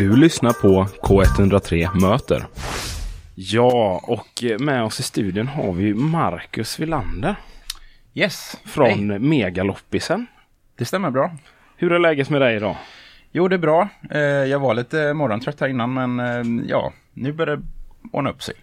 [0.00, 2.46] Du lyssnar på K103 Möter.
[3.34, 7.34] Ja, och med oss i studion har vi Marcus Villander
[8.14, 9.18] Yes, från Hej.
[9.18, 10.26] Megaloppisen.
[10.78, 11.36] Det stämmer bra.
[11.76, 12.76] Hur är läget med dig idag?
[13.32, 13.88] Jo, det är bra.
[14.10, 17.62] Eh, Jag var lite morgontrött här innan, men eh, ja, nu börjar det
[18.12, 18.54] ordna upp sig.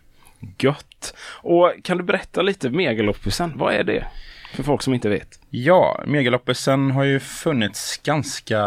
[0.60, 1.16] Gött!
[1.42, 3.54] Och kan du berätta lite Megaloppisen?
[3.56, 4.08] Vad är det?
[4.54, 5.40] För folk som inte vet.
[5.50, 8.60] Ja, Megaloppisen har ju funnits ganska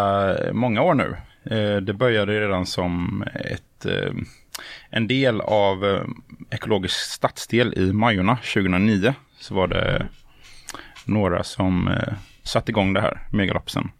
[0.52, 1.16] många år nu.
[1.45, 4.12] Eh, Det började redan som ett, eh,
[4.91, 6.02] en del av eh,
[6.51, 9.15] ekologisk stadsdel i Majorna 2009.
[9.38, 10.06] Så var det
[11.05, 11.91] några som
[12.42, 13.91] satte igång det här, Megaloppisen.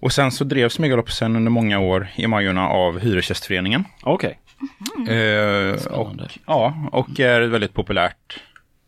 [0.00, 3.84] Och sen så drevs Megaloppisen under många år i Majorna av Hyresgästföreningen.
[4.02, 4.38] Okej.
[5.08, 6.28] Eh, och, Spännande.
[6.46, 8.40] ja, och är ett väldigt populärt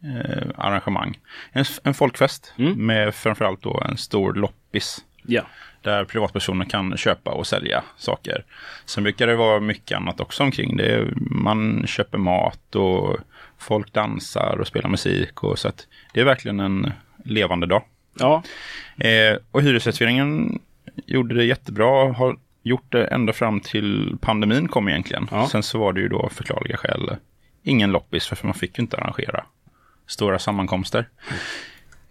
[0.05, 1.19] eh, arrangemang.
[1.53, 2.87] En, en folkfest Mm.
[2.87, 4.99] med framförallt då en stor loppis.
[5.27, 5.43] Ja.
[5.87, 8.45] Där privatpersoner kan köpa och sälja saker.
[8.85, 11.09] Sen brukar det vara mycket annat också omkring det.
[11.17, 13.17] Man köper mat och
[13.59, 15.43] folk dansar och spelar musik.
[15.43, 16.93] Och så att det är verkligen en
[17.25, 17.83] levande dag.
[18.19, 18.43] Ja.
[18.97, 20.59] Eh, och Hyresgästföreningen
[21.07, 25.29] gjorde det jättebra, har gjort det ända fram till pandemin kom egentligen.
[25.31, 25.49] Ja.
[25.49, 27.17] Sen så var det ju då förklarliga skäl
[27.63, 29.45] ingen loppis för man fick ju inte arrangera
[30.07, 31.09] stora sammankomster.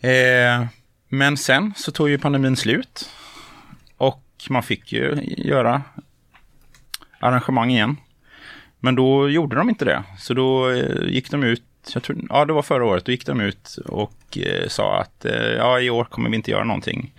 [0.02, 0.66] Eh,
[1.10, 3.10] men sen så tog ju pandemin slut
[4.54, 5.82] man fick ju göra
[7.20, 7.98] arrangemang igen.
[8.80, 10.04] Men då gjorde de inte det.
[10.20, 13.26] Så då eh, gick de ut, jag tror, ja det var förra året, då gick
[13.26, 17.12] de ut och eh, sa att eh, ja i år kommer vi inte göra någonting.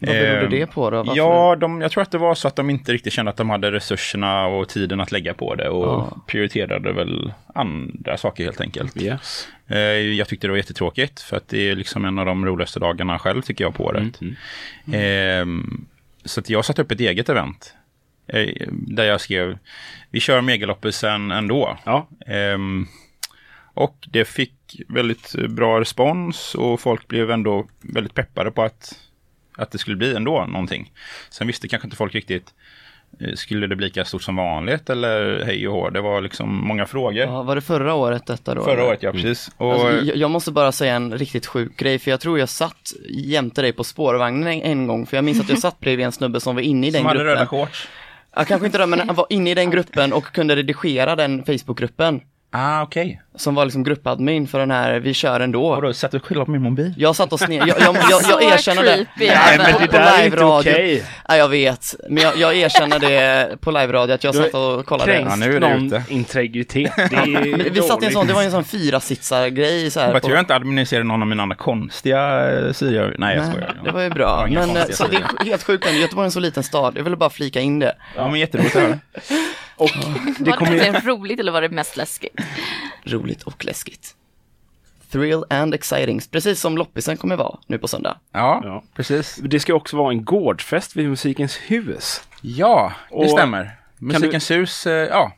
[0.00, 0.96] Vad berodde Eh, det på då?
[0.96, 1.16] Varför?
[1.16, 3.50] Ja, de, jag tror att det var så att de inte riktigt kände att de
[3.50, 6.16] hade resurserna och tiden att lägga på det och Ja.
[6.26, 9.02] prioriterade väl andra saker helt enkelt.
[9.02, 9.48] Yes.
[10.16, 13.18] Jag tyckte det var jättetråkigt för att det är liksom en av de roligaste dagarna
[13.18, 14.20] själv tycker jag på året.
[14.92, 15.86] Ehm,
[16.28, 17.74] Så jag satte upp ett eget event.
[18.26, 19.58] eh, Där jag skrev,
[20.10, 21.78] vi kör megaloppisen ändå.
[21.84, 22.08] Ja.
[22.26, 22.86] Ehm,
[23.74, 28.98] och det fick väldigt bra respons och folk blev ändå väldigt peppade på att,
[29.56, 30.92] att det skulle bli ändå någonting.
[31.30, 32.54] Sen visste kanske inte folk riktigt,
[33.34, 35.90] skulle det bli lika stort som vanligt eller hej och hå?
[35.90, 37.16] Det var liksom många frågor.
[37.26, 38.64] Ja, var det förra året detta då?
[38.64, 38.86] Förra eller?
[38.86, 39.50] året, ja precis.
[39.56, 42.48] Och, Alltså, jag, jag måste bara säga en riktigt sjuk grej, för jag tror jag
[42.48, 46.06] satt jämte dig på spårvagnen en, en gång, för jag minns att jag satt bredvid
[46.06, 47.34] en snubbe som var inne i den som hade gruppen.
[47.34, 47.88] röda shorts.
[48.36, 51.44] Ja, kanske inte det, men han var inne i den gruppen och kunde redigera den
[51.44, 52.20] Facebookgruppen.
[52.50, 53.22] Ah, okej.
[53.36, 55.66] Som var liksom gruppadmin för den här Vi kör ändå.
[55.66, 56.94] Och då satt du själv på min mobil?
[56.96, 57.56] Jag satt och sne...
[57.56, 59.06] Jag, jag, jag, jag erkänner det.
[59.16, 60.60] Nej, men på- det där är inte live-radio.
[60.72, 61.04] okej.
[61.28, 61.94] Ja, jag vet.
[62.08, 65.12] Men jag, jag erkänner det på live-radio att jag Du satt och kollade.
[65.14, 66.02] Ja, Kränkt nu är det någon ute.
[66.08, 66.92] integritet.
[66.96, 70.00] Det är Vi satt i en sån, det var en sån fyra sitsar grej så
[70.00, 70.12] här.
[70.12, 73.14] Jag tror jag inte administrerar någon av mina andra konstiga eh, sidor.
[73.18, 73.80] Nej, jag Nej, skojar.
[73.84, 74.46] det var ju bra.
[74.50, 76.00] Men så det är helt sjukt, ändå.
[76.00, 76.94] Göteborg är en så liten stad.
[76.96, 77.94] Jag ville bara flika in det.
[78.16, 78.98] Ja, men jätteroligt att höra.
[79.78, 79.90] Och
[80.38, 80.92] det Var kommer det ju...
[80.92, 82.40] verkligen roligt eller var det mest läskigt?
[83.04, 84.14] Roligt och läskigt.
[85.10, 88.16] Thrill and exciting, precis som loppisen kommer vara nu på söndag.
[88.32, 88.82] Ja, Ja.
[88.94, 89.36] precis.
[89.42, 92.22] Det ska också vara en gårdsfest vid Musikens hus.
[92.40, 93.70] Ja, det Och- stämmer.
[93.98, 95.32] Musikens hus, eh, ja.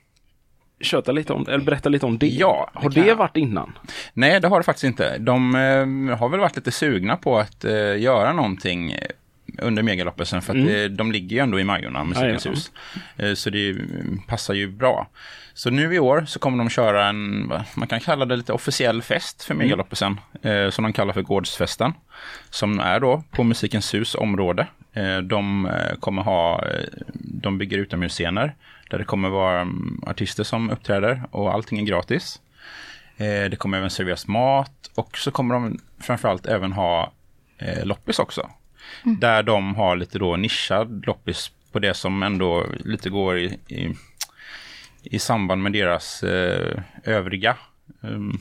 [0.80, 2.26] Köta lite om, eller berätta lite om det.
[2.28, 3.16] Ja, det Har det jag.
[3.16, 3.78] varit innan?
[4.12, 5.18] Nej, det har det faktiskt inte.
[5.18, 8.94] De eh, har väl varit lite sugna på att eh, göra någonting
[9.58, 10.84] under megaloppisen för att Mm.
[10.84, 12.70] eh, de ligger ju ändå i Majorna, Musikens hus.
[13.16, 15.08] Eh, så det mm, passar ju bra.
[15.54, 19.02] Så nu i år så kommer de köra en, man kan kalla det lite officiell
[19.02, 21.92] fest för megaloppisen, eh, som de kallar för Gårdsfesten.
[22.50, 24.66] Som är då på Musikens hus område.
[25.22, 26.64] De kommer ha,
[27.14, 28.54] de bygger utomhusscener
[28.90, 32.40] där det kommer vara mm, artister som uppträder och allting är gratis.
[33.16, 37.12] Det kommer även serveras mat och så kommer de framförallt även ha
[37.82, 38.50] loppis också.
[39.02, 43.94] Där de har lite då nischad loppis på det som ändå lite går i, i,
[45.02, 47.56] i samband med deras eh, övriga
[48.02, 48.38] ehm,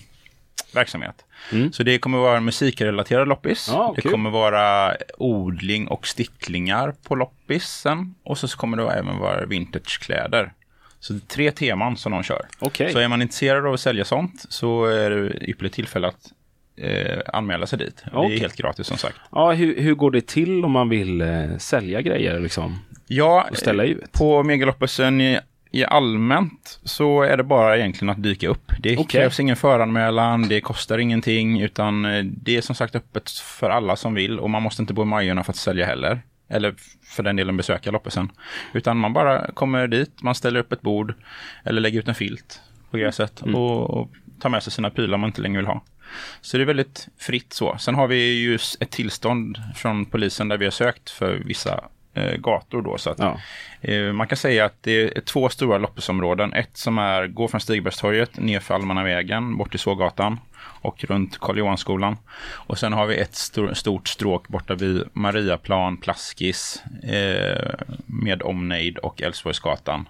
[0.74, 1.26] verksamhet.
[1.52, 1.72] Mm.
[1.72, 3.68] Så det kommer vara musikrelaterad loppis.
[3.72, 4.12] Ja, det kul.
[4.12, 8.16] kommer vara odling och sticklingar på loppisen.
[8.24, 10.54] Och så kommer det även vara vintagekläder.
[11.00, 12.46] Så det är tre teman som de kör.
[12.60, 12.94] Okej.
[12.94, 16.34] Så är man intresserad av att sälja sånt så är det ypperligt tillfälle att
[16.80, 18.04] eh, anmäla sig dit.
[18.06, 18.36] Det Okej.
[18.36, 19.16] är helt gratis som sagt.
[19.32, 22.80] Ja, hur, hur går det till om man vill eh, sälja grejer liksom?
[23.08, 24.12] Ja, Och ställa ut?
[24.12, 25.40] på megaloppisen i,
[25.72, 28.72] i allmänt så är det bara egentligen att dyka upp.
[28.80, 29.06] Det Okej.
[29.22, 33.96] krävs ingen föranmälan, det kostar ingenting, utan eh, det är som sagt öppet för alla
[33.96, 36.22] som vill och man måste inte bo i Majorna för att sälja heller.
[36.52, 38.30] Eller för den delen besöka loppisen.
[38.74, 41.14] Utan man bara kommer dit, man ställer upp ett bord
[41.66, 42.62] eller lägger ut en filt
[42.92, 43.56] på gräset Mm.
[43.56, 44.10] och, och
[44.42, 45.82] tar med sig sina prylar man inte längre vill ha.
[46.42, 47.78] Så det är väldigt fritt så.
[47.78, 51.84] Sen har vi ju ett tillstånd från polisen där vi har sökt för vissa
[52.14, 52.98] eh, gator då.
[52.98, 53.40] Så att, Ja.
[53.82, 56.54] eh, man kan säga att det är två stora loppisområden.
[56.54, 60.40] Ett som är, går från Stigbergstorget ner för Allmänna vägen bort till Sågatan
[60.82, 62.18] och runt Karl Johanskolan.
[62.52, 67.74] Och sen har vi ett stor, stort stråk borta vid Mariaplan, Plaskis eh,
[68.06, 70.10] med omnejd och Älvsborgsgatan.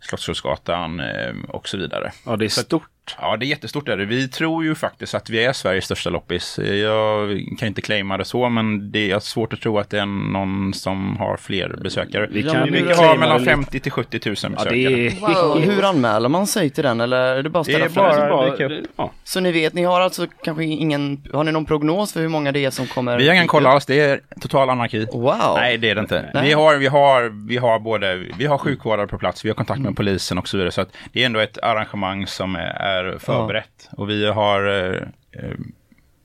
[0.00, 2.12] Slottsskogsgatan eh, och så vidare.
[2.26, 2.88] ja, det är stort.
[3.20, 3.88] Ja, det är jättestort.
[3.88, 4.04] Är det.
[4.04, 6.58] Vi tror ju faktiskt att vi är Sveriges största loppis.
[6.58, 7.28] Jag
[7.58, 10.74] kan inte claima det så, men det är svårt att tro att det är någon
[10.74, 12.28] som har fler besökare.
[12.30, 13.50] Vi kan Vi har claima mellan lite.
[13.50, 14.78] 50 till 70 000 besökare.
[14.80, 15.60] Ja, det är Wow.
[15.60, 18.28] Hur anmäler man sig till den eller är det bara att Det ställa är frågor?
[18.28, 18.86] bara- dyka upp.
[18.96, 19.10] ja.
[19.24, 22.52] Så ni vet, ni har alltså kanske ingen, har ni någon prognos för hur många
[22.52, 23.18] det är som kommer?
[23.18, 25.06] Vi har ingen koll alls, det är total anarki.
[25.12, 25.34] Wow!
[25.56, 26.30] Nej, det är det inte.
[26.34, 26.46] Nej.
[26.46, 29.80] Vi har, vi har, vi har både, vi har sjukvårdare på plats, vi har kontakt
[29.80, 30.70] med polisen och så vidare.
[30.72, 33.88] Så att det är ändå ett arrangemang som är, är förberett.
[33.96, 35.02] Och vi har, eh,
[35.42, 35.50] eh,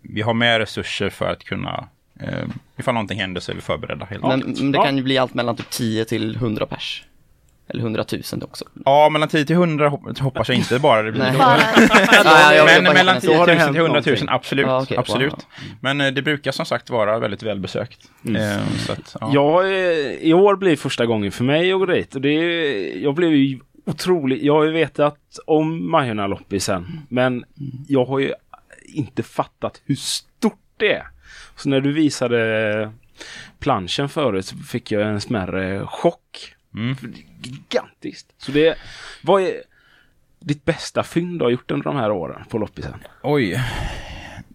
[0.01, 1.87] vi har mer resurser för att kunna,
[2.19, 2.43] eh,
[2.77, 4.05] ifall någonting händer så är vi förberedda.
[4.05, 4.83] Helt Men, men det Ja.
[4.85, 7.03] kan ju bli allt mellan typ 10 till 100 pers.
[7.69, 8.65] Eller 100 000 också.
[8.85, 11.21] Ja, mellan 10 till 100 hop- hoppas jag inte bara det blir.
[11.21, 11.33] Nej.
[11.37, 12.29] då.
[12.55, 14.27] Ja, Men mellan hitta 10 en- 000 det till hänt 100 000, någonting?
[14.29, 14.65] absolut.
[14.67, 14.97] Ja, okej.
[14.97, 15.31] absolut.
[15.33, 15.41] Wow.
[15.81, 17.99] Men eh, det brukar som sagt vara väldigt välbesökt.
[18.37, 19.31] Eh, så att, ja.
[19.33, 19.71] Jag, eh,
[20.09, 22.15] I år blir första gången för mig att gå dit.
[22.15, 22.33] Och det
[23.01, 24.43] jag blev ju otroligt...
[24.43, 27.01] Jag har ju vetat om Majorna-loppisen.
[27.09, 27.45] Men
[27.87, 28.33] jag har ju
[28.85, 31.07] inte fattat hur stort det är.
[31.55, 32.91] Så när du visade
[33.59, 36.55] planschen förut så fick jag en smärre chock.
[36.73, 36.95] Mm.
[36.95, 38.33] För det är gigantiskt.
[38.37, 38.77] Så det...
[39.23, 39.61] Vad är
[40.39, 42.93] ditt bästa fynd du har gjort under de här åren på loppisen?
[43.23, 43.63] Oj.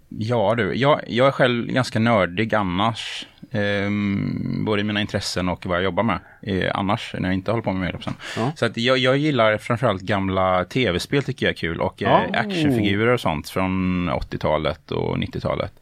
[0.08, 3.26] Ja du, jag, jag är själv ganska nördig annars.
[3.52, 7.50] Ehm, både i mina intressen och vad jag jobbar med eh, annars, när jag inte
[7.50, 8.14] håller på med medlemsen.
[8.36, 8.52] Ja.
[8.56, 12.38] Så att jag, jag gillar framförallt gamla tv-spel tycker jag är kul och eh, Ja.
[12.38, 15.72] actionfigurer och sånt från 80-talet och 90-talet.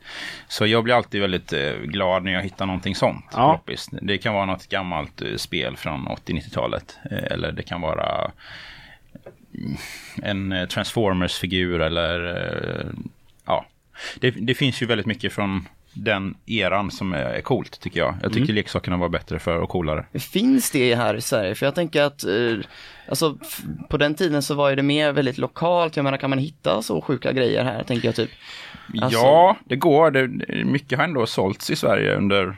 [0.49, 3.25] Så jag blir alltid väldigt eh, glad när jag hittar någonting sånt.
[3.33, 3.53] Ja.
[3.53, 3.89] loppis.
[4.03, 8.31] Det kan vara något gammalt eh, spel från 80-90-talet eh, eller det kan vara
[9.55, 9.77] mm,
[10.23, 12.87] en eh, Transformers-figur eller eh,
[13.47, 13.67] ja.
[14.21, 18.15] Det, det finns ju väldigt mycket från den eran som är coolt tycker jag.
[18.23, 20.05] Jag tycker leksakerna var bättre för och coolare.
[20.15, 21.55] Finns det här i Sverige?
[21.55, 22.57] För jag tänker att, eh,
[23.09, 23.39] alltså
[23.89, 25.97] på den tiden så var ju det mer väldigt lokalt.
[25.97, 28.31] Jag menar, kan man hitta så sjuka grejer här, tänker jag typ.
[29.03, 30.11] Alltså- Ja, det går.
[30.11, 30.29] Det,
[30.65, 32.57] mycket har ändå sålts i Sverige under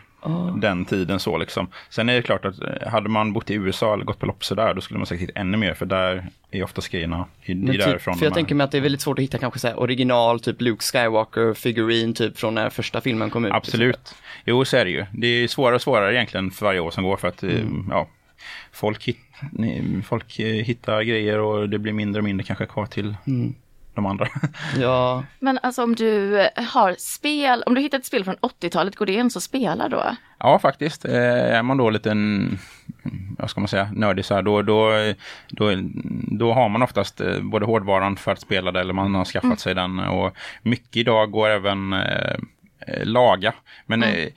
[0.57, 1.69] Den tiden så liksom.
[1.91, 4.49] Sen är det klart att eh, hade man bott i USA eller gått på loppis
[4.49, 7.79] där, då skulle man säkert hitta ännu mer, för där är oftast grejerna i, typ,
[7.79, 8.15] därifrån.
[8.15, 10.61] för jag tänker mig att det är väldigt svårt att hitta kanske så original, typ
[10.61, 13.53] Luke Skywalker figurin typ från när första filmen kom ut.
[13.53, 14.15] Absolut.
[14.45, 15.07] Jo, så är det ju.
[15.13, 17.87] Det är svårare och svårare egentligen för varje år som går för att eh, Mm.
[17.91, 18.09] ja,
[18.73, 19.19] folk, hit,
[20.05, 23.55] folk eh, hittar grejer och det blir mindre och mindre kanske kvar till Mm.
[23.94, 24.29] De andra.
[24.81, 26.37] Ja, men alltså om du
[26.73, 30.17] har spel, om du hittar ett spel från 80-talet, går det ens att spela då?
[30.39, 31.05] Ja, faktiskt.
[31.05, 32.17] Eh, är man då lite,
[33.39, 34.91] vad ska man säga, nördig så här, då, då,
[35.49, 35.71] då,
[36.39, 39.61] då har man oftast eh, både hårdvaran för att spela det eller man har skaffat
[39.61, 39.99] sig den.
[39.99, 42.37] Och mycket idag går även eh,
[43.05, 43.53] laga.
[43.87, 44.29] Men eh,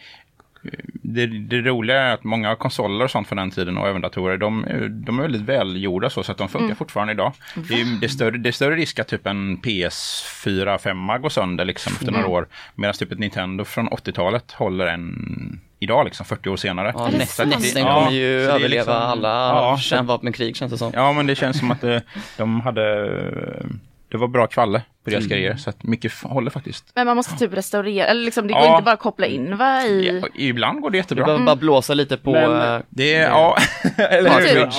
[0.93, 4.37] det, det roliga är att många konsoler och sånt från den tiden och även datorer,
[4.37, 4.65] de,
[5.05, 7.31] de är väldigt välgjorda så, så att de funkar fortfarande idag.
[7.55, 11.29] Det är, det, är större, det är större risk att typ en PS4 5 går
[11.29, 12.47] sönder liksom efter några år.
[12.75, 16.91] Medan typ ett Nintendo från 80-talet håller en idag liksom 40 år senare.
[16.95, 20.91] ja nästan, Ja, kommer ju överleva liksom- alla Ja, kärnvapenkrig känns det som.
[20.95, 21.83] Ja, men det känns som att
[22.37, 23.09] de hade...
[24.15, 26.91] Det var bra kvalle på deras grejer, så att mycket håller faktiskt.
[26.95, 28.71] Men man måste typ restaurera, eller liksom det går Ja.
[28.73, 30.19] inte bara att koppla in va i...
[30.21, 31.25] Ja, ibland går det Du jättebra.
[31.25, 32.31] behöver bara blåsa lite på...
[32.31, 33.57] Men- eh, Det är, ja,
[33.97, 34.29] eller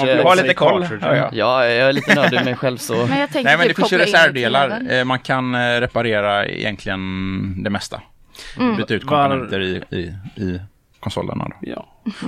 [0.04, 0.18] hur?
[0.18, 0.86] eh, Ha lite koll.
[1.00, 1.28] Ja, ja.
[1.32, 3.06] ja, jag är lite nördig mig själv så.
[3.06, 4.92] Men jag Nej, men det typ finns ju reservdelar.
[4.92, 8.02] Eh, Man kan eh, reparera egentligen det mesta.
[8.76, 10.60] Byta ut Var- komponenter i, i, i
[11.00, 11.44] konsolerna.
[11.48, 11.54] Då.
[11.60, 11.86] Ja.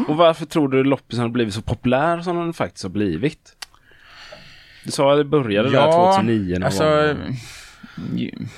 [0.09, 3.55] Och varför tror du loppisen har blivit så populär som den faktiskt har blivit?
[4.89, 7.17] Du sa att det började där 2009 någon alltså,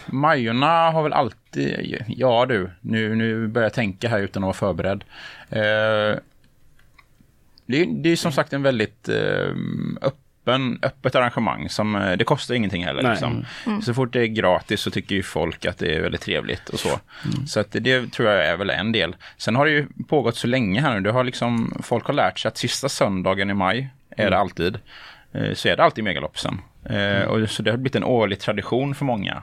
[0.06, 4.54] Majorna har väl alltid, ja du, nu, nu börjar jag tänka här utan att vara
[4.72, 5.04] förberedd.
[5.50, 6.18] Eh,
[7.66, 9.54] det, är- det är som sagt en väldigt eh,
[10.02, 11.68] öppen, öppet arrangemang.
[11.68, 13.02] Som, eh, det kostar ingenting heller.
[13.02, 13.10] Nej.
[13.10, 13.44] Liksom.
[13.82, 16.78] Så fort det är gratis så tycker ju folk att det är väldigt trevligt och
[16.78, 17.00] så.
[17.46, 19.16] Så att det, det tror jag är väl en del.
[19.36, 21.00] Sen har det ju pågått så länge här nu.
[21.00, 24.78] Det har liksom, folk har lärt sig att sista söndagen i maj är det alltid.
[25.32, 26.60] Eh, Så är det alltid megaloppsen.
[26.84, 29.42] Eh, och så det har blivit en årlig tradition för många.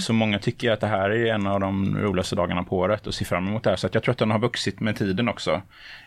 [0.00, 3.14] Så många tycker att det här är en av de roligaste dagarna på året och
[3.14, 3.76] ser fram emot det här.
[3.76, 5.62] Så att jag tror att den har vuxit med tiden också.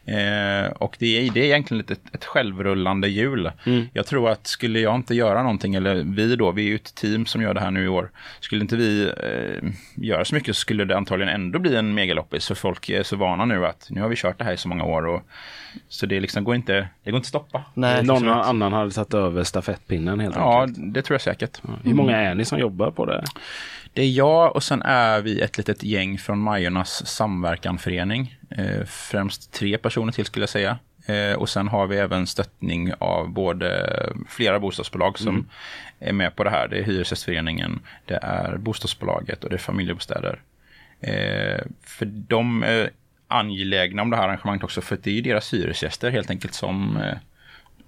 [0.05, 3.51] Eh, och det är, det är egentligen lite ett, ett självrullande hjul.
[3.93, 6.95] Jag tror att skulle jag inte göra någonting, eller vi då, vi är ju ett
[6.95, 8.11] team som gör det här nu i år.
[8.39, 12.47] Skulle inte vi eh, göra så mycket så skulle det antagligen ändå bli en megaloppis.
[12.47, 14.67] För folk är så vana nu att nu har vi kört det här i så
[14.67, 15.05] många år.
[15.07, 15.21] Och,
[15.87, 17.63] så det liksom går inte, det går inte att stoppa.
[17.73, 18.45] Nej, Någon absolut.
[18.45, 20.93] annan hade tagit över stafettpinnen helt Ja, enkelt.
[20.93, 21.61] det tror jag säkert.
[21.83, 23.23] Hur många är ni som jobbar på det?
[23.93, 28.35] Det är jag och sen är vi ett litet gäng från Majornas samverkanförening.
[28.49, 30.77] Eh, främst tre personer till skulle jag säga.
[31.05, 33.89] Eh, och sen har vi även stöttning av både
[34.29, 35.49] flera bostadsbolag som
[35.99, 36.67] är med på det här.
[36.67, 40.41] Det är Hyresgästföreningen, det är bostadsbolaget och det är familjebostäder.
[41.01, 42.89] Eh, för de är
[43.27, 46.99] angelägna om det här arrangemanget också för det är ju deras hyresgäster helt enkelt som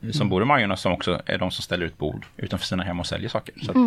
[0.03, 2.83] eh, som bor i Majorna som också är de som ställer ut bord utanför sina
[2.83, 3.53] hem och säljer saker.
[3.61, 3.77] Så att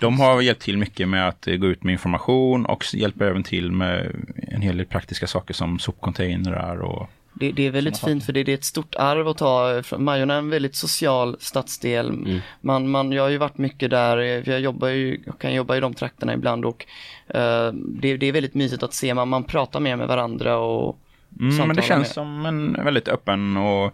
[0.00, 3.42] De har hjälpt till mycket med att eh, gå ut med information och hjälper även
[3.42, 4.16] till med
[4.48, 8.44] en hel del praktiska saker som sopcontainrar och Det, det är väldigt fint för det,
[8.44, 9.82] det är ett stort arv att ta.
[9.84, 12.40] från- Majorna är en väldigt social stadsdel.
[12.60, 15.76] Man, man, jag har ju varit mycket där, eh, jag, jobbar ju, jag kan jobba
[15.76, 16.86] i de trakterna ibland och
[17.28, 20.98] eh, det, det är väldigt mysigt att se, man, man pratar mer med varandra och
[21.40, 23.92] Mm, men det känns med- som en väldigt öppen och mm,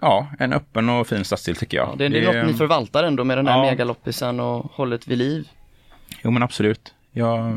[0.00, 1.88] ja, en öppen och fin stadsdel tycker jag.
[1.88, 3.70] Ja, det, det är något ni förvaltar ändå med den här Ja.
[3.70, 5.48] megaloppisen och hållet vid liv.
[6.22, 6.94] Jo men absolut.
[7.12, 7.52] Jag,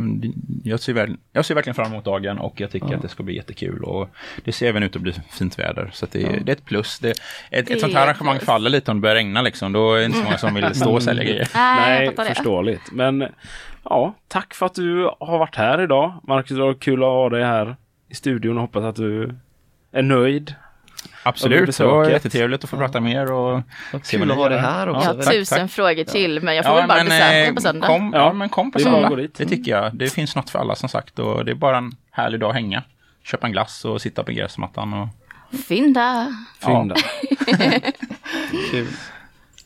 [0.63, 2.95] jag, ser väl, jag ser verkligen fram emot dagen och jag tycker Ja.
[2.95, 3.83] att det ska bli jättekul.
[3.83, 4.09] Och
[4.43, 5.89] det ser även ut att bli fint väder.
[5.93, 6.99] Så att det, det är ett plus.
[6.99, 7.17] Det, ett,
[7.49, 8.45] Det ett sånt är här arrangemang plus.
[8.45, 9.73] faller lite om det börjar regna liksom.
[9.73, 11.47] Då är det inte så många som vill stå och sälja grejer.
[11.55, 12.91] Nej, Nej, förståeligt.
[12.91, 13.25] Men
[13.83, 16.13] ja, tack för att du har varit här idag.
[16.23, 17.75] Marcus, det var kul att ha dig här
[18.09, 19.35] i studion och hoppas att du
[19.91, 20.55] är nöjd.
[21.23, 23.61] Absolut, det var jättetrevligt att få prata mer och
[23.93, 25.07] Vad se kul att ha det här Jag också.
[25.09, 25.71] har tack, tusen tack.
[25.71, 27.87] frågor till men jag får väl bara men, besöka eh, på söndag.
[27.87, 28.19] Kom, ja.
[28.19, 29.09] Ja, men kom på söndag.
[29.09, 29.35] gå dit.
[29.35, 29.95] Det tycker jag.
[29.95, 31.19] Det finns något för alla som sagt.
[31.19, 32.83] Och det är bara en härlig dag att hänga.
[33.23, 34.93] Köpa en glass och sitta på gräsmattan.
[34.93, 35.07] Och...
[35.67, 36.35] Fynda!
[36.65, 36.95] Fynda.
[38.71, 38.87] Kul.